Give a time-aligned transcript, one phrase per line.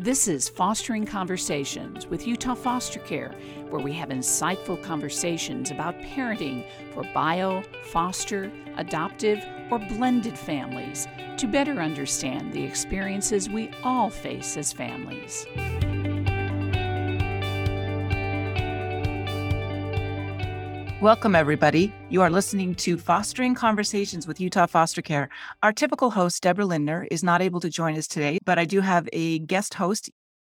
[0.00, 3.34] This is Fostering Conversations with Utah Foster Care,
[3.68, 11.08] where we have insightful conversations about parenting for bio, foster, adoptive, or blended families
[11.38, 15.44] to better understand the experiences we all face as families.
[21.00, 21.94] Welcome, everybody.
[22.10, 25.28] You are listening to Fostering Conversations with Utah Foster Care.
[25.62, 28.80] Our typical host, Deborah Lindner, is not able to join us today, but I do
[28.80, 30.10] have a guest host,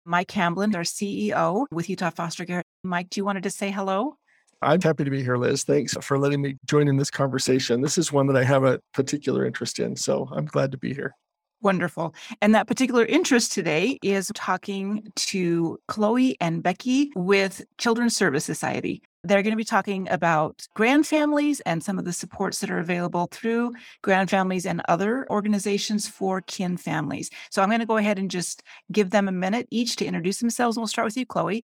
[0.04, 2.64] Mike Hamblin, our CEO with Utah Foster Care.
[2.84, 4.16] Mike, do you wanted to say hello?
[4.64, 5.64] I'm happy to be here, Liz.
[5.64, 7.82] Thanks for letting me join in this conversation.
[7.82, 10.92] This is one that I have a particular interest in, so I'm glad to be
[10.92, 11.14] here.
[11.62, 12.16] Wonderful.
[12.42, 19.04] And that particular interest today is talking to Chloe and Becky with Children's Service Society.
[19.24, 22.80] They're going to be talking about grand families and some of the supports that are
[22.80, 27.30] available through grand families and other organizations for kin families.
[27.52, 30.40] So I'm going to go ahead and just give them a minute each to introduce
[30.40, 30.76] themselves.
[30.76, 31.64] And we'll start with you, Chloe.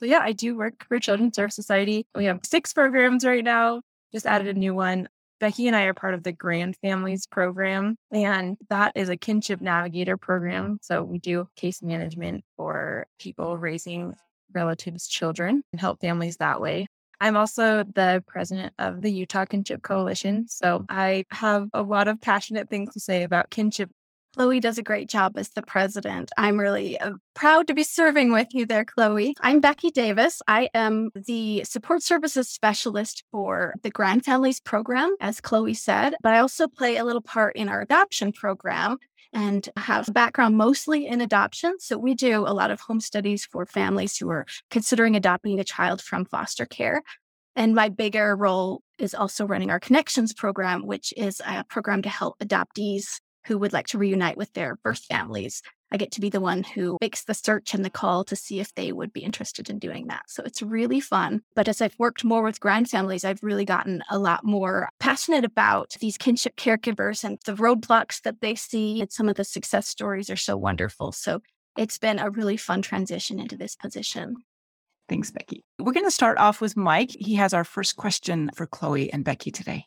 [0.00, 2.06] So, yeah, I do work for Children's Service Society.
[2.14, 5.08] We have six programs right now, just added a new one.
[5.40, 9.60] Becky and I are part of the Grand Families program, and that is a kinship
[9.60, 10.78] navigator program.
[10.82, 14.14] So we do case management for people raising
[14.52, 16.86] relatives' children and help families that way.
[17.20, 20.46] I'm also the president of the Utah Kinship Coalition.
[20.48, 23.90] So I have a lot of passionate things to say about kinship
[24.34, 26.30] Chloe does a great job as the president.
[26.36, 29.34] I'm really uh, proud to be serving with you there, Chloe.
[29.40, 30.42] I'm Becky Davis.
[30.46, 36.34] I am the support services specialist for the Grand Families program, as Chloe said, but
[36.34, 38.98] I also play a little part in our adoption program
[39.32, 41.78] and have a background mostly in adoption.
[41.78, 45.64] So we do a lot of home studies for families who are considering adopting a
[45.64, 47.02] child from foster care.
[47.56, 52.08] And my bigger role is also running our Connections program, which is a program to
[52.08, 55.62] help adoptees who would like to reunite with their birth families.
[55.90, 58.60] I get to be the one who makes the search and the call to see
[58.60, 60.24] if they would be interested in doing that.
[60.28, 61.40] So it's really fun.
[61.56, 65.46] But as I've worked more with grand families, I've really gotten a lot more passionate
[65.46, 69.00] about these kinship caregivers and the roadblocks that they see.
[69.00, 71.12] And some of the success stories are so wonderful.
[71.12, 71.40] So
[71.78, 74.36] it's been a really fun transition into this position.
[75.08, 75.64] Thanks, Becky.
[75.78, 77.12] We're going to start off with Mike.
[77.18, 79.86] He has our first question for Chloe and Becky today.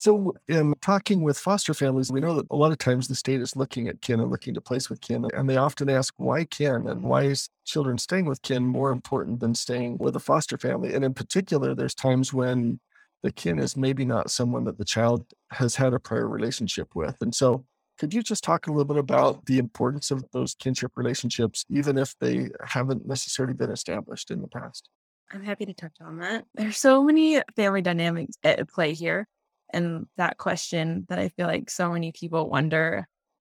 [0.00, 3.16] So, in um, talking with foster families, we know that a lot of times the
[3.16, 6.14] state is looking at kin and looking to place with kin, and they often ask,
[6.18, 10.20] why kin and why is children staying with kin more important than staying with a
[10.20, 10.94] foster family?
[10.94, 12.78] And in particular, there's times when
[13.24, 17.16] the kin is maybe not someone that the child has had a prior relationship with.
[17.20, 17.64] And so,
[17.98, 21.98] could you just talk a little bit about the importance of those kinship relationships, even
[21.98, 24.88] if they haven't necessarily been established in the past?
[25.32, 26.44] I'm happy to touch on that.
[26.54, 29.26] There's so many family dynamics at play here
[29.72, 33.06] and that question that I feel like so many people wonder,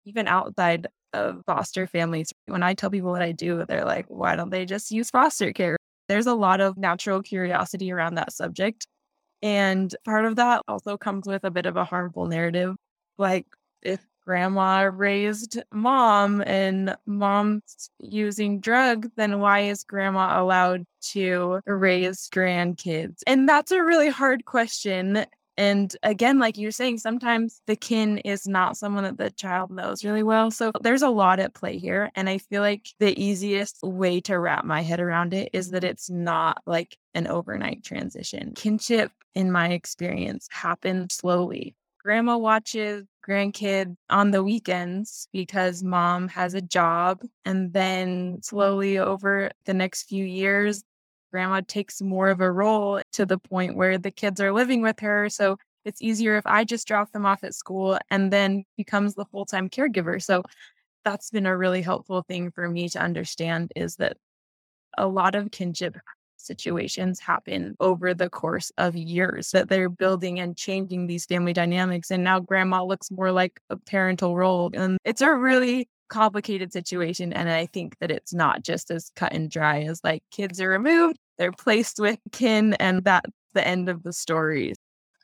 [0.05, 2.33] even outside of foster families.
[2.45, 5.51] When I tell people what I do, they're like, why don't they just use foster
[5.53, 5.77] care?
[6.07, 8.87] There's a lot of natural curiosity around that subject.
[9.41, 12.75] And part of that also comes with a bit of a harmful narrative.
[13.17, 13.45] Like,
[13.81, 22.29] if grandma raised mom and mom's using drugs, then why is grandma allowed to raise
[22.29, 23.21] grandkids?
[23.25, 25.25] And that's a really hard question.
[25.61, 30.03] And again, like you're saying, sometimes the kin is not someone that the child knows
[30.03, 30.49] really well.
[30.49, 32.09] So there's a lot at play here.
[32.15, 35.83] And I feel like the easiest way to wrap my head around it is that
[35.83, 38.53] it's not like an overnight transition.
[38.55, 41.75] Kinship, in my experience, happens slowly.
[42.03, 47.21] Grandma watches grandkid on the weekends because mom has a job.
[47.45, 50.83] And then slowly over the next few years,
[51.31, 54.99] grandma takes more of a role to the point where the kids are living with
[54.99, 55.29] her.
[55.29, 59.25] So it's easier if I just drop them off at school and then becomes the
[59.25, 60.21] full time caregiver.
[60.21, 60.43] So
[61.03, 64.17] that's been a really helpful thing for me to understand is that
[64.97, 65.97] a lot of kinship
[66.37, 72.11] situations happen over the course of years that they're building and changing these family dynamics.
[72.11, 74.71] And now grandma looks more like a parental role.
[74.73, 77.33] And it's a really complicated situation.
[77.33, 80.69] And I think that it's not just as cut and dry as like kids are
[80.69, 84.75] removed, they're placed with kin, and that's the end of the story.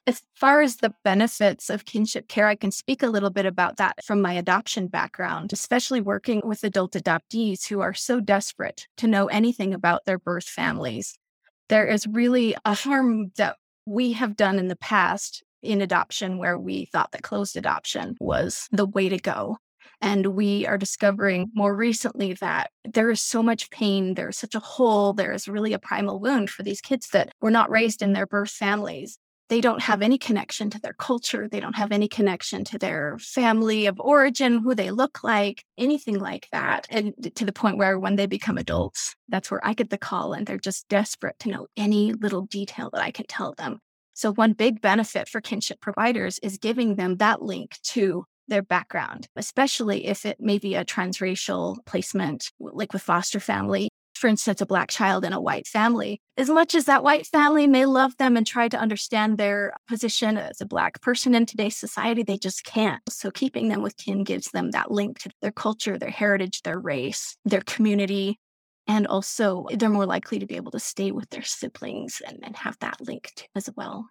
[0.07, 3.75] As far as the benefits of kinship care, I can speak a little bit about
[3.75, 9.07] that from my adoption background, especially working with adult adoptees who are so desperate to
[9.07, 11.19] know anything about their birth families.
[11.67, 16.57] There is really a harm that we have done in the past in adoption where
[16.57, 19.57] we thought that closed adoption was the way to go.
[20.01, 24.59] And we are discovering more recently that there is so much pain, there's such a
[24.59, 28.13] hole, there is really a primal wound for these kids that were not raised in
[28.13, 29.17] their birth families.
[29.49, 31.47] they don't have any connection to their culture.
[31.47, 36.19] They don't have any connection to their family of origin, who they look like, anything
[36.19, 36.85] like that.
[36.89, 38.61] And to the point where when they become mm-hmm.
[38.61, 42.41] adults, that's where I get the call and they're just desperate to know any little
[42.41, 43.79] detail that I can tell them.
[44.13, 49.27] So, one big benefit for kinship providers is giving them that link to their background,
[49.35, 54.65] especially if it may be a transracial placement, like with foster family for instance, a
[54.65, 58.35] black child in a white family, as much as that white family may love them
[58.35, 62.63] and try to understand their position as a black person in today's society, they just
[62.63, 63.01] can't.
[63.09, 66.79] So keeping them with kin gives them that link to their culture, their heritage, their
[66.79, 68.39] race, their community.
[68.87, 72.55] And also, they're more likely to be able to stay with their siblings and, and
[72.55, 74.07] have that link as well.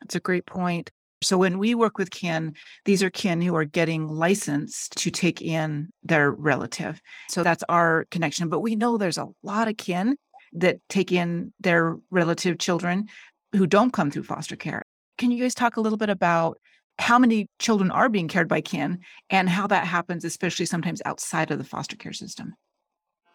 [0.00, 0.90] That's a great point.
[1.22, 2.54] So when we work with kin,
[2.84, 7.00] these are kin who are getting licensed to take in their relative.
[7.28, 8.48] So that's our connection.
[8.48, 10.16] But we know there's a lot of kin
[10.54, 13.08] that take in their relative children
[13.52, 14.82] who don't come through foster care.
[15.18, 16.58] Can you guys talk a little bit about
[16.98, 18.98] how many children are being cared by kin
[19.30, 22.54] and how that happens, especially sometimes outside of the foster care system?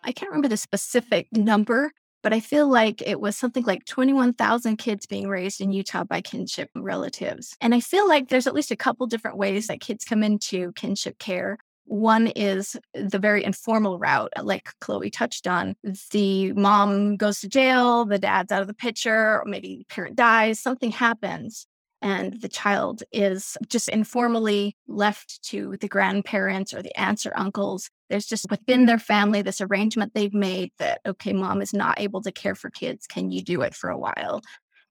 [0.03, 1.91] I can't remember the specific number,
[2.23, 6.21] but I feel like it was something like 21,000 kids being raised in Utah by
[6.21, 7.55] kinship relatives.
[7.61, 10.71] And I feel like there's at least a couple different ways that kids come into
[10.73, 11.57] kinship care.
[11.85, 15.75] One is the very informal route, like Chloe touched on.
[16.11, 20.17] The mom goes to jail, the dad's out of the picture, or maybe the parent
[20.17, 21.65] dies, something happens
[22.01, 27.89] and the child is just informally left to the grandparents or the aunts or uncles.
[28.09, 32.21] There's just within their family this arrangement they've made that, okay, mom is not able
[32.21, 33.07] to care for kids.
[33.07, 34.41] Can you do it for a while?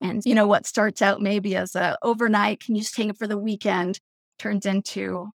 [0.00, 3.18] And, you know, what starts out maybe as a overnight, can you just take it
[3.18, 4.00] for the weekend,
[4.38, 5.30] turns into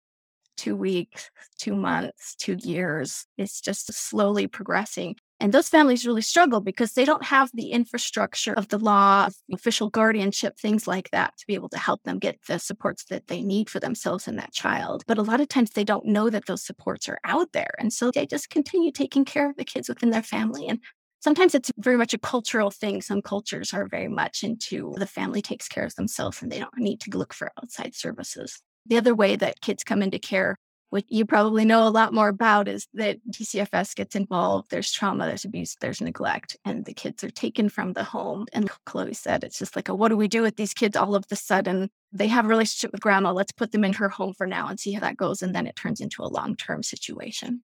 [0.57, 3.25] two weeks, two months, two years.
[3.37, 5.15] It's just slowly progressing.
[5.39, 9.89] And those families really struggle because they don't have the infrastructure of the law, official
[9.89, 13.41] guardianship, things like that to be able to help them get the supports that they
[13.41, 15.03] need for themselves and that child.
[15.07, 17.71] But a lot of times they don't know that those supports are out there.
[17.80, 20.68] And so they just continue taking care of the kids within their family.
[20.68, 20.80] And
[21.21, 23.01] sometimes it's very much a cultural thing.
[23.01, 26.77] Some cultures are very much into the family takes care of themselves and they don't
[26.77, 28.62] need to look for outside services.
[28.85, 30.57] The other way that kids come into care
[30.89, 34.71] what you probably know a lot more about is that DCFS gets involved.
[34.71, 38.47] There's trauma, there's abuse, there's neglect, and the kids are taken from the home.
[38.53, 41.13] And Chloe said, it's just like, a, what do we do with these kids all
[41.13, 41.91] of the sudden?
[42.12, 43.31] They have a relationship with grandma.
[43.31, 45.44] Let's put them in her home for now and see how that goes.
[45.44, 47.63] And then it turns into a long term situation.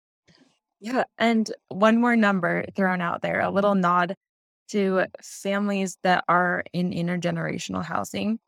[0.81, 1.05] Yeah.
[1.19, 4.15] And one more number thrown out there a little nod
[4.69, 8.39] to families that are in intergenerational housing.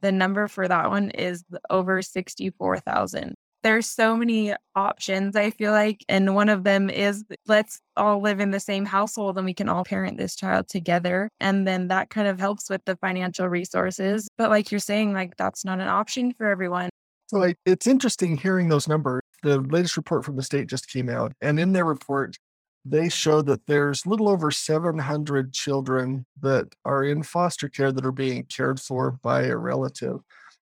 [0.00, 6.04] The number for that one is over 64,000 there's so many options, I feel like.
[6.08, 9.68] And one of them is let's all live in the same household and we can
[9.68, 11.28] all parent this child together.
[11.40, 14.28] And then that kind of helps with the financial resources.
[14.38, 16.90] But like you're saying, like that's not an option for everyone.
[17.26, 19.22] So it's interesting hearing those numbers.
[19.42, 21.32] The latest report from the state just came out.
[21.40, 22.36] And in their report,
[22.84, 28.12] they show that there's little over 700 children that are in foster care that are
[28.12, 30.20] being cared for by a relative.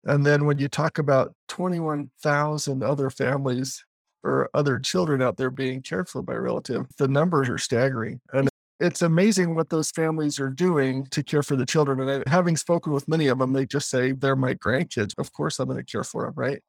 [0.06, 3.84] And then when you talk about 21,000 other families
[4.24, 8.20] or other children out there being cared for by relative, the numbers are staggering.
[8.34, 12.02] And it's amazing what those families are doing to care for the children.
[12.02, 15.14] And having spoken with many of them, they just say they're my grandkids.
[15.18, 16.62] Of course, I'm going to care for them, right?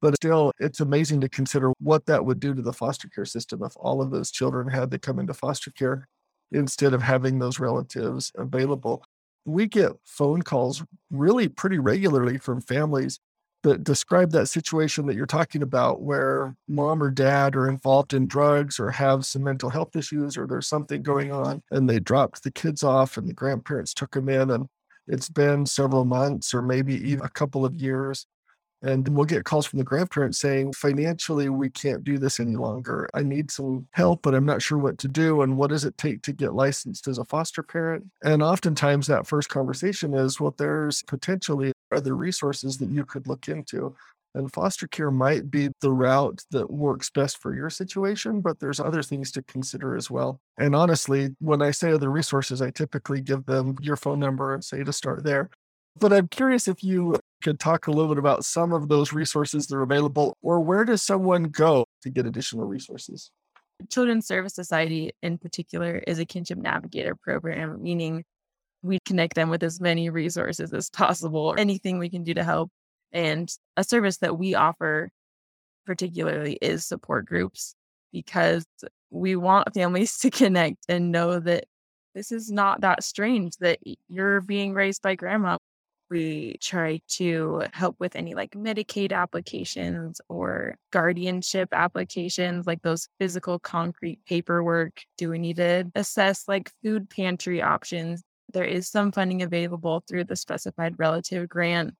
[0.00, 3.62] But still, it's amazing to consider what that would do to the foster care system
[3.62, 6.08] if all of those children had to come into foster care
[6.50, 9.04] instead of having those relatives available
[9.44, 13.18] we get phone calls really pretty regularly from families
[13.62, 18.26] that describe that situation that you're talking about where mom or dad are involved in
[18.26, 22.42] drugs or have some mental health issues or there's something going on and they dropped
[22.42, 24.66] the kids off and the grandparents took them in and
[25.06, 28.26] it's been several months or maybe even a couple of years
[28.82, 33.08] and we'll get calls from the grandparents saying, financially, we can't do this any longer.
[33.14, 35.42] I need some help, but I'm not sure what to do.
[35.42, 38.06] And what does it take to get licensed as a foster parent?
[38.24, 43.48] And oftentimes that first conversation is, well, there's potentially other resources that you could look
[43.48, 43.94] into.
[44.34, 48.80] And foster care might be the route that works best for your situation, but there's
[48.80, 50.40] other things to consider as well.
[50.58, 54.64] And honestly, when I say other resources, I typically give them your phone number and
[54.64, 55.50] say to start there.
[55.98, 59.66] But I'm curious if you could talk a little bit about some of those resources
[59.66, 63.30] that are available, or where does someone go to get additional resources?
[63.90, 68.24] Children's Service Society, in particular, is a kinship navigator program, meaning
[68.82, 72.70] we connect them with as many resources as possible, anything we can do to help.
[73.12, 75.10] And a service that we offer,
[75.84, 77.74] particularly, is support groups
[78.12, 78.64] because
[79.10, 81.64] we want families to connect and know that
[82.14, 85.56] this is not that strange that you're being raised by grandma
[86.12, 93.58] We try to help with any like Medicaid applications or guardianship applications, like those physical
[93.58, 95.00] concrete paperwork.
[95.16, 98.22] Do we need to assess like food pantry options?
[98.52, 101.94] There is some funding available through the specified relative grant.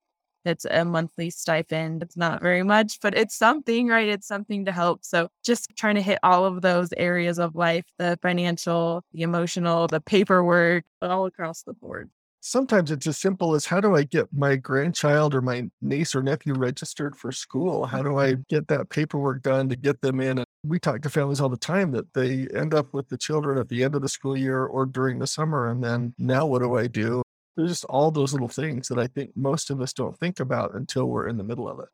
[0.45, 2.03] It's a monthly stipend.
[2.03, 4.11] It's not very much, but it's something, right?
[4.11, 5.07] It's something to help.
[5.07, 9.87] So just trying to hit all of those areas of life the financial, the emotional,
[9.87, 12.11] the paperwork, all across the board
[12.43, 16.23] sometimes it's as simple as how do I get my grandchild or my niece or
[16.23, 17.87] nephew registered for school?
[17.87, 18.43] How do I mm-hmm.
[18.49, 20.39] get that paperwork done to get them in?
[20.39, 23.59] And we talk to families all the time that they end up with the children
[23.59, 25.69] at the end of the school year or during the summer.
[25.69, 27.23] And then now what do I do?
[27.57, 30.75] There's just all those little things that I think most of us don't think about
[30.75, 31.89] until we're in the middle of it.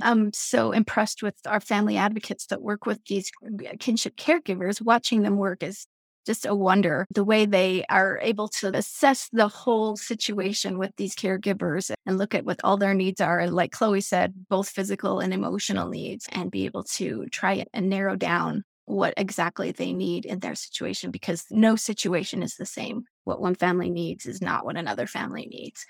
[0.00, 4.80] I'm so impressed with our family advocates that work with these uh, kinship caregivers.
[4.80, 5.86] Watching them work is
[6.28, 11.14] just a wonder the way they are able to assess the whole situation with these
[11.14, 13.38] caregivers and look at what all their needs are.
[13.38, 17.88] And like Chloe said, both physical and emotional needs, and be able to try and
[17.88, 23.04] narrow down what exactly they need in their situation because no situation is the same.
[23.24, 25.86] What one family needs is not what another family needs.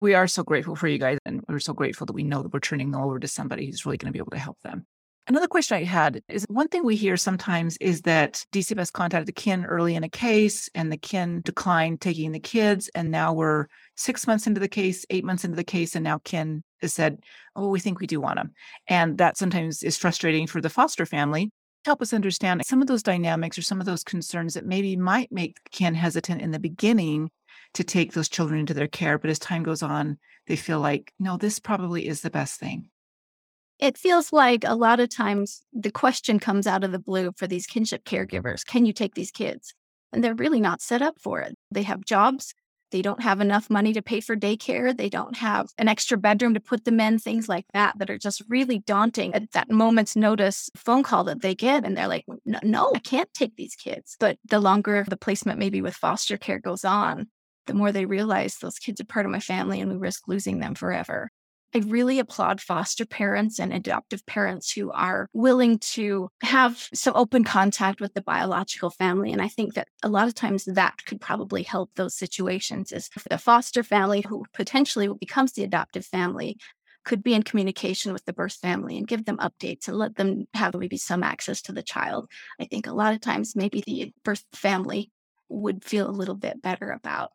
[0.00, 2.52] We are so grateful for you guys, and we're so grateful that we know that
[2.52, 4.84] we're turning them over to somebody who's really going to be able to help them.
[5.30, 9.32] Another question I had is one thing we hear sometimes is that DCFS contacted the
[9.32, 12.90] kin early in a case and the kin declined taking the kids.
[12.96, 16.18] And now we're six months into the case, eight months into the case, and now
[16.18, 17.20] kin has said,
[17.54, 18.50] Oh, we think we do want them.
[18.88, 21.52] And that sometimes is frustrating for the foster family.
[21.84, 25.30] Help us understand some of those dynamics or some of those concerns that maybe might
[25.30, 27.30] make kin hesitant in the beginning
[27.74, 29.16] to take those children into their care.
[29.16, 30.18] But as time goes on,
[30.48, 32.90] they feel like, no, this probably is the best thing.
[33.80, 37.46] It feels like a lot of times the question comes out of the blue for
[37.46, 39.74] these kinship caregivers Can you take these kids?
[40.12, 41.56] And they're really not set up for it.
[41.70, 42.52] They have jobs.
[42.90, 44.94] They don't have enough money to pay for daycare.
[44.94, 48.18] They don't have an extra bedroom to put them in, things like that, that are
[48.18, 51.84] just really daunting at that moment's notice phone call that they get.
[51.84, 54.16] And they're like, no, I can't take these kids.
[54.18, 57.28] But the longer the placement maybe with foster care goes on,
[57.66, 60.58] the more they realize those kids are part of my family and we risk losing
[60.58, 61.30] them forever.
[61.74, 67.44] I really applaud foster parents and adoptive parents who are willing to have some open
[67.44, 69.32] contact with the biological family.
[69.32, 73.08] And I think that a lot of times that could probably help those situations is
[73.28, 76.56] the foster family who potentially becomes the adoptive family
[77.04, 80.46] could be in communication with the birth family and give them updates and let them
[80.54, 82.28] have maybe some access to the child.
[82.60, 85.10] I think a lot of times maybe the birth family
[85.48, 87.30] would feel a little bit better about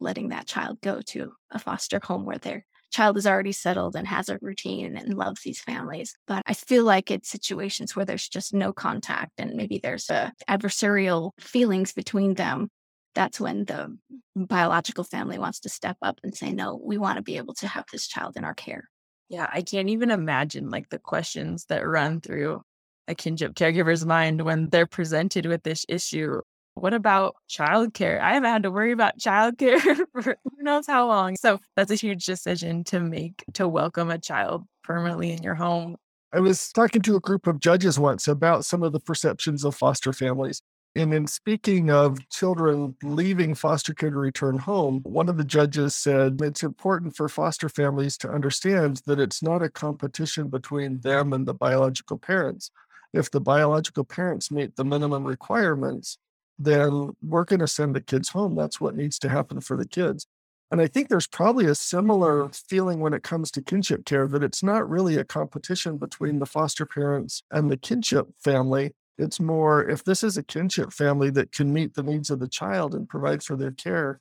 [0.00, 4.06] letting that child go to a foster home where they're child is already settled and
[4.06, 6.14] has a routine and loves these families.
[6.26, 10.32] But I feel like it's situations where there's just no contact and maybe there's a
[10.48, 12.68] adversarial feelings between them.
[13.14, 13.96] That's when the
[14.34, 17.68] biological family wants to step up and say, no, we want to be able to
[17.68, 18.84] have this child in our care.
[19.28, 22.62] Yeah, I can't even imagine like the questions that run through
[23.08, 26.40] a kinship caregiver's mind when they're presented with this issue
[26.76, 28.20] what about childcare?
[28.20, 29.80] I haven't had to worry about childcare
[30.12, 31.36] for who knows how long.
[31.36, 35.96] So that's a huge decision to make to welcome a child permanently in your home.
[36.34, 39.74] I was talking to a group of judges once about some of the perceptions of
[39.74, 40.60] foster families.
[40.94, 45.94] And in speaking of children leaving foster care to return home, one of the judges
[45.94, 51.32] said it's important for foster families to understand that it's not a competition between them
[51.32, 52.70] and the biological parents.
[53.14, 56.18] If the biological parents meet the minimum requirements,
[56.58, 58.54] then we're going to send the kids home.
[58.54, 60.26] That's what needs to happen for the kids.
[60.70, 64.42] And I think there's probably a similar feeling when it comes to kinship care that
[64.42, 68.92] it's not really a competition between the foster parents and the kinship family.
[69.16, 72.48] It's more if this is a kinship family that can meet the needs of the
[72.48, 74.20] child and provide for their care,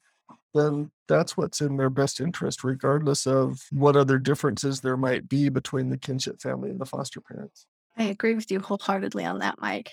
[0.53, 5.49] then that's what's in their best interest, regardless of what other differences there might be
[5.49, 7.65] between the kinship family and the foster parents.
[7.97, 9.91] I agree with you wholeheartedly on that, Mike.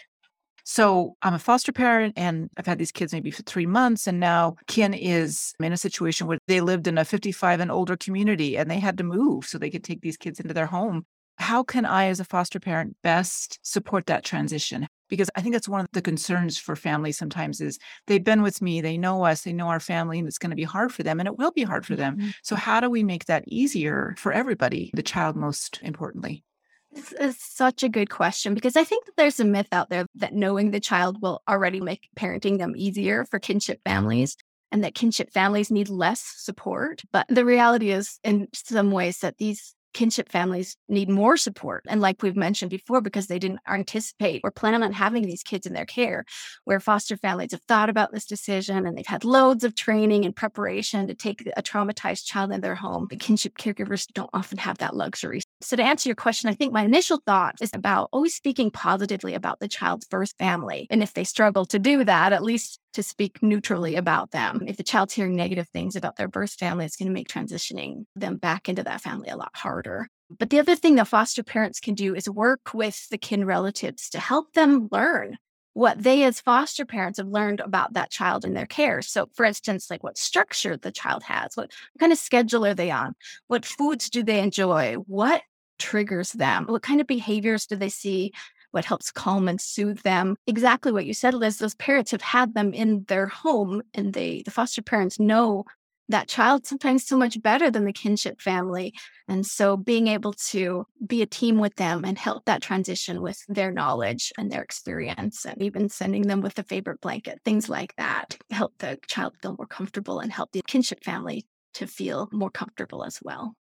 [0.65, 4.07] So I'm a foster parent and I've had these kids maybe for three months.
[4.07, 7.97] And now kin is in a situation where they lived in a 55 and older
[7.97, 11.05] community and they had to move so they could take these kids into their home.
[11.39, 14.87] How can I, as a foster parent, best support that transition?
[15.09, 18.63] Because I think that's one of the concerns for families sometimes is they've been with
[18.63, 21.03] me, they know us, they know our family, and it's going to be hard for
[21.03, 22.17] them, and it will be hard for them.
[22.17, 22.29] Mm-hmm.
[22.43, 26.45] So, how do we make that easier for everybody, the child most importantly?
[26.93, 30.05] This is such a good question because I think that there's a myth out there
[30.17, 34.37] that knowing the child will already make parenting them easier for kinship families
[34.71, 37.03] and that kinship families need less support.
[37.13, 41.85] But the reality is, in some ways, that these kinship families need more support.
[41.89, 45.67] And like we've mentioned before, because they didn't anticipate or plan on having these kids
[45.67, 46.25] in their care,
[46.65, 50.35] where foster families have thought about this decision and they've had loads of training and
[50.35, 53.07] preparation to take a traumatized child in their home.
[53.11, 55.41] The kinship caregivers don't often have that luxury.
[55.61, 59.35] So, to answer your question, I think my initial thought is about always speaking positively
[59.35, 60.87] about the child's birth family.
[60.91, 64.63] And if they struggle to do that, at least to speak neutrally about them.
[64.67, 68.05] If the child's hearing negative things about their birth family, it's going to make transitioning
[68.15, 70.09] them back into that family a lot harder.
[70.39, 74.09] But the other thing that foster parents can do is work with the kin relatives
[74.11, 75.37] to help them learn
[75.75, 79.01] what they as foster parents have learned about that child in their care.
[79.01, 82.75] So for instance, like what structure the child has, what, what kind of schedule are
[82.75, 83.15] they on?
[83.49, 84.97] What foods do they enjoy?
[85.07, 85.43] What
[85.79, 86.67] triggers them?
[86.67, 88.33] What kind of behaviors do they see?
[88.73, 90.37] What helps calm and soothe them?
[90.47, 91.59] Exactly what you said, Liz.
[91.59, 95.65] Those parents have had them in their home and they the foster parents know
[96.09, 98.93] that child sometimes so much better than the kinship family.
[99.29, 103.43] And so being able to be a team with them and help that transition with
[103.49, 107.95] their knowledge and their experience, and even sending them with a favorite blanket, things like
[107.97, 112.51] that, help the child feel more comfortable and help the kinship family to feel more
[112.51, 113.55] comfortable as well.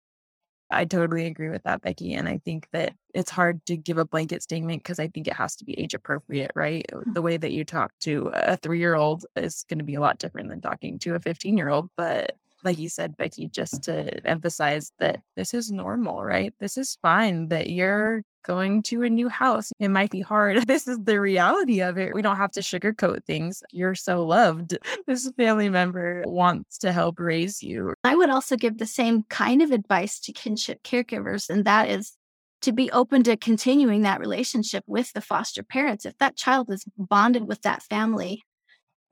[0.72, 2.14] I totally agree with that, Becky.
[2.14, 5.34] And I think that it's hard to give a blanket statement because I think it
[5.34, 6.86] has to be age appropriate, right?
[6.92, 7.14] Mm.
[7.14, 10.02] The way that you talk to a three year old is going to be a
[10.02, 11.90] lot different than talking to a 15 year old.
[11.98, 16.54] But like you said, Becky, just to emphasize that this is normal, right?
[16.60, 19.72] This is fine that you're going to a new house.
[19.80, 20.58] It might be hard.
[20.70, 22.14] This is the reality of it.
[22.14, 23.64] We don't have to sugarcoat things.
[23.72, 24.78] You're so loved.
[25.08, 27.94] This family member wants to help raise you.
[28.04, 32.16] I would also give the same kind of advice to kinship caregivers, and that is
[32.62, 36.06] to be open to continuing that relationship with the foster parents.
[36.06, 38.44] If that child is bonded with that family,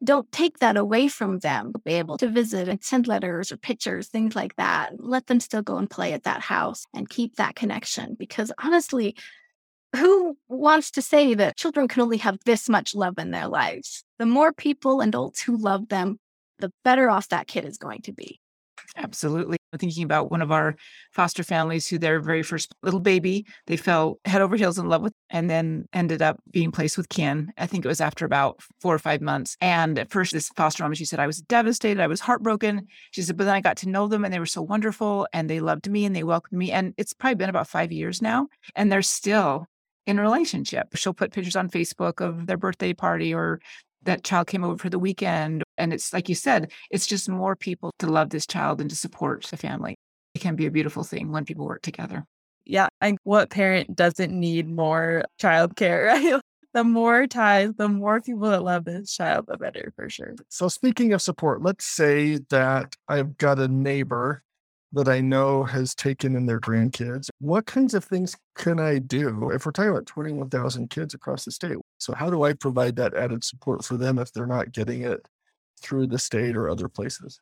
[0.04, 1.74] don't take that away from them.
[1.84, 4.92] Be able to visit and send letters or pictures, things like that.
[5.00, 8.16] Let them still go and play at that house and keep that connection.
[8.18, 9.16] Because honestly,
[9.96, 14.04] who wants to say that children can only have this much love in their lives?
[14.20, 16.20] The more people and adults who love them,
[16.60, 18.40] the better off that kid is going to be.
[18.96, 19.58] Absolutely.
[19.78, 20.76] Thinking about one of our
[21.12, 25.02] foster families who their very first little baby, they fell head over heels in love
[25.02, 27.52] with and then ended up being placed with kin.
[27.58, 29.58] I think it was after about four or five months.
[29.60, 32.02] And at first, this foster mom, she said, I was devastated.
[32.02, 32.88] I was heartbroken.
[33.12, 35.50] She said, but then I got to know them and they were so wonderful and
[35.50, 36.72] they loved me and they welcomed me.
[36.72, 38.48] And it's probably been about five years now.
[38.76, 39.68] And they're still
[40.06, 40.88] in a relationship.
[40.96, 43.60] She'll put pictures on Facebook of their birthday party or
[44.04, 45.64] that child came over for the weekend.
[45.78, 48.96] And it's like you said, it's just more people to love this child and to
[48.96, 49.96] support the family.
[50.36, 52.26] It can be a beautiful thing when people work together.
[52.66, 52.88] Yeah.
[53.02, 56.42] And what parent doesn't need more childcare, right?
[56.74, 60.36] the more ties, the more people that love this child, the better for sure.
[60.50, 64.44] So, speaking of support, let's say that I've got a neighbor
[64.94, 67.30] that I know has taken in their grandkids.
[67.40, 71.52] What kinds of things can I do if we're talking about 21,000 kids across the
[71.52, 71.78] state?
[71.98, 75.28] So, how do I provide that added support for them if they're not getting it
[75.82, 77.40] through the state or other places?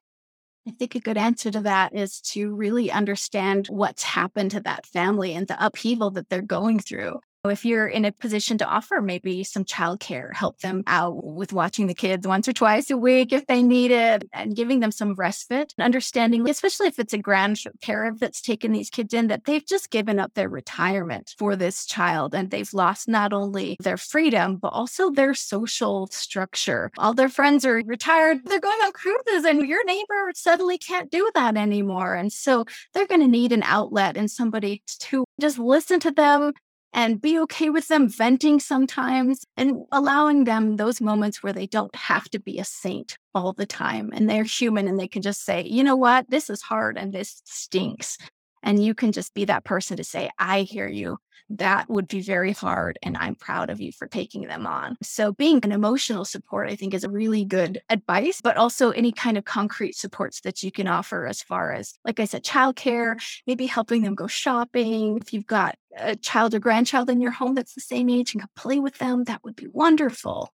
[0.68, 4.86] I think a good answer to that is to really understand what's happened to that
[4.86, 7.20] family and the upheaval that they're going through.
[7.50, 11.88] If you're in a position to offer maybe some childcare, help them out with watching
[11.88, 15.14] the kids once or twice a week if they need it, and giving them some
[15.16, 19.90] respite, understanding, especially if it's a grandparent that's taken these kids in, that they've just
[19.90, 24.70] given up their retirement for this child and they've lost not only their freedom, but
[24.70, 26.92] also their social structure.
[26.98, 31.30] All their friends are retired, they're going on cruises, and your neighbor suddenly can't do
[31.36, 32.16] that anymore.
[32.16, 36.54] And so they're going to need an outlet and somebody to just listen to them,
[36.96, 41.94] and be okay with them venting sometimes and allowing them those moments where they don't
[41.94, 45.44] have to be a saint all the time and they're human and they can just
[45.44, 48.18] say, you know what, this is hard and this stinks.
[48.66, 51.18] And you can just be that person to say, I hear you.
[51.50, 52.98] That would be very hard.
[53.04, 54.98] And I'm proud of you for taking them on.
[55.04, 59.12] So, being an emotional support, I think, is a really good advice, but also any
[59.12, 63.22] kind of concrete supports that you can offer as far as, like I said, childcare,
[63.46, 65.20] maybe helping them go shopping.
[65.22, 68.42] If you've got a child or grandchild in your home that's the same age and
[68.42, 70.52] can play with them, that would be wonderful.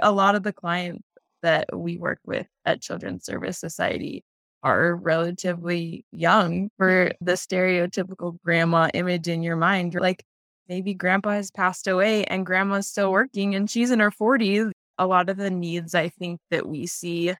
[0.00, 1.06] A lot of the clients
[1.42, 4.24] that we work with at Children's Service Society
[4.66, 9.94] are relatively young for the stereotypical grandma image in your mind.
[9.94, 10.24] Like
[10.68, 14.72] maybe grandpa has passed away and grandma's still working and she's in her 40s.
[14.98, 17.32] A lot of the needs I think that we see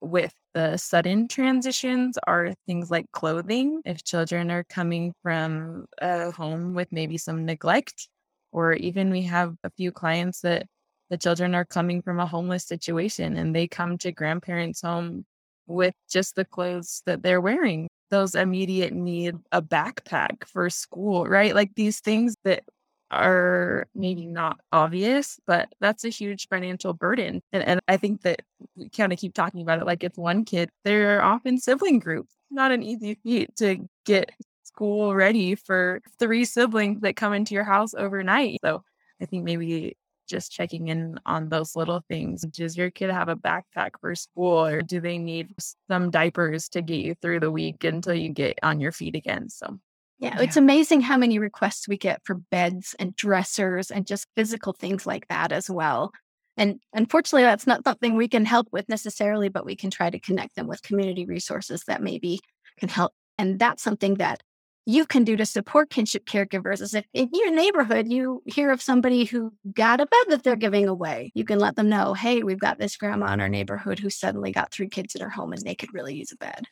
[0.00, 3.80] with the sudden transitions are things like clothing.
[3.84, 8.08] If children are coming from a home with maybe some neglect,
[8.52, 10.66] or even we have a few clients that
[11.10, 15.24] the children are coming from a homeless situation and they come to grandparents' home
[15.66, 17.88] with just the clothes that they're wearing.
[18.10, 21.54] those immediate need a backpack for school, right?
[21.54, 22.62] Like these things that
[23.10, 27.40] are maybe not obvious, but that's a huge financial burden.
[27.52, 28.42] And, and I think that
[28.76, 30.70] we kind of keep talking about it like it's one kid.
[30.84, 32.32] There are often sibling groups.
[32.50, 34.30] Not an easy feat to get
[34.62, 38.58] school ready for three siblings that come into your house overnight.
[38.64, 38.84] So
[39.20, 42.42] I think maybe just checking in on those little things.
[42.42, 45.48] Does your kid have a backpack for school or do they need
[45.88, 49.48] some diapers to get you through the week until you get on your feet again?
[49.48, 49.78] So
[50.18, 54.72] yeah, it's amazing how many requests we get for beds and dressers and just physical
[54.72, 56.12] things like that as well.
[56.56, 60.20] And unfortunately, that's not something we can help with necessarily, but we can try to
[60.20, 62.40] connect them with community resources that maybe
[62.78, 63.12] can help.
[63.38, 64.40] And that's something that
[64.86, 68.82] you can do to support kinship caregivers is if in your neighborhood you hear of
[68.82, 72.42] somebody who got a bed that they're giving away, you can let them know, hey,
[72.42, 75.52] we've got this grandma in our neighborhood who suddenly got three kids in her home
[75.52, 76.64] and they could really use a bed.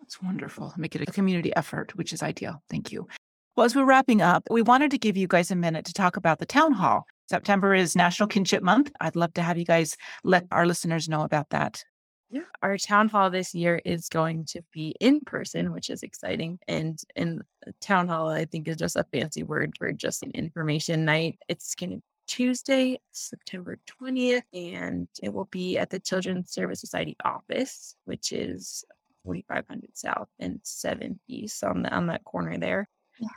[0.00, 0.72] That's wonderful.
[0.76, 2.62] Make it a community effort, which is ideal.
[2.70, 3.08] Thank you.
[3.56, 6.16] Well, as we're wrapping up, we wanted to give you guys a minute to talk
[6.16, 7.04] about the town hall.
[7.28, 8.92] September is National Kinship Month.
[9.00, 11.82] I'd love to have you guys let our listeners know about that.
[12.30, 12.42] Yeah.
[12.62, 16.58] Our town hall this year is going to be in person, which is exciting.
[16.68, 20.32] And in uh, town hall, I think is just a fancy word for just an
[20.32, 21.38] information night.
[21.48, 26.80] It's going to be Tuesday, September 20th, and it will be at the Children's Service
[26.80, 28.84] Society office, which is
[29.24, 32.88] 4500 South and 7 East on the on that corner there.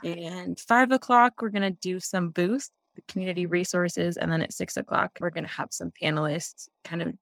[0.02, 0.12] Yeah.
[0.12, 2.70] And five o'clock, we're gonna do some booths,
[3.08, 7.14] community resources, and then at six o'clock, we're gonna have some panelists kind of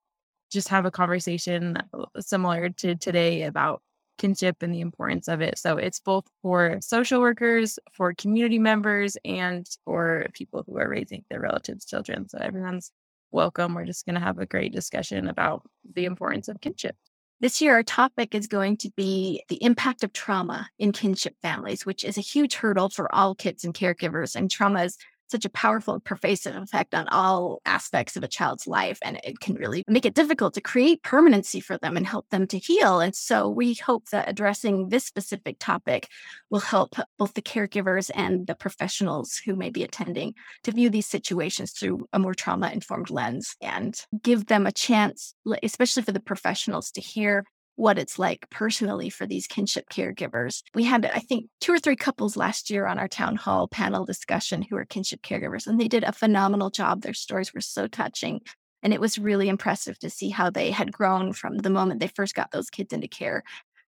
[0.51, 3.83] just have a conversation uh, similar to today about
[4.19, 5.59] kinship and the importance of it.
[5.59, 11.25] So it's both for social workers, for community members, and for people who are raising
[11.31, 12.29] their relatives' children.
[12.29, 12.93] So everyone's
[13.31, 13.75] welcome.
[13.75, 15.63] We're just going to have a great discussion about
[15.95, 16.97] the importance of kinship.
[17.41, 21.87] This year, our topic is going to be the impact of trauma in kinship families,
[21.87, 24.37] which is a huge hurdle for all kids and caregivers.
[24.37, 24.99] And trauma is
[25.31, 28.99] such a powerful and pervasive effect on all aspects of a child's life.
[29.03, 32.47] And it can really make it difficult to create permanency for them and help them
[32.49, 33.01] to heal.
[33.01, 36.09] And so we hope that addressing this specific topic
[36.51, 41.07] will help both the caregivers and the professionals who may be attending to view these
[41.07, 46.21] situations through a more trauma informed lens and give them a chance, especially for the
[46.21, 47.45] professionals, to hear
[47.77, 50.63] what it's like personally for these kinship caregivers.
[50.75, 54.05] We had, I think, two or three couples last year on our town hall panel
[54.05, 57.03] discussion who are kinship caregivers, and they did a phenomenal job.
[57.03, 58.41] Their stories were so touching.
[58.83, 62.09] And it was really impressive to see how they had grown from the moment they
[62.09, 63.43] first got those kids into care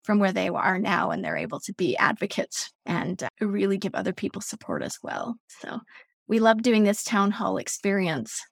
[0.05, 1.11] from where they are now.
[1.11, 5.37] And they're able to be advocates and uh, really give other people support as well.
[5.61, 5.81] So
[6.29, 8.43] we love doing this town hall experience.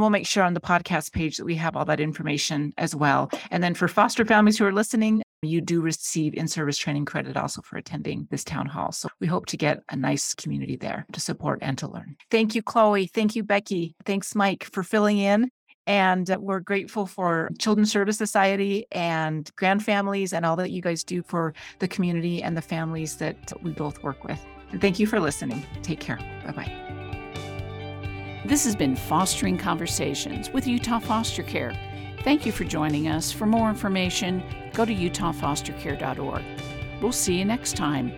[0.00, 3.30] We'll make sure on the podcast page that we have all that information as well.
[3.50, 7.36] And then for foster families who are listening, you do receive in service training credit
[7.36, 8.92] also for attending this town hall.
[8.92, 12.16] So we hope to get a nice community there to support and to learn.
[12.30, 13.08] Thank you, Chloe.
[13.08, 13.94] Thank you, Becky.
[14.06, 15.50] Thanks, Mike, for filling in.
[15.86, 20.80] And uh, we're grateful for Children's Service Society and grand families and all that you
[20.80, 24.42] guys do for the community and the families that we both work with.
[24.72, 25.62] And thank you for listening.
[25.82, 26.18] Take care.
[26.46, 26.99] Bye bye.
[28.50, 31.72] This has been Fostering Conversations with Utah Foster Care.
[32.24, 33.30] Thank you for joining us.
[33.30, 36.42] For more information, go to utahfostercare.org.
[37.00, 38.12] We'll see you next time.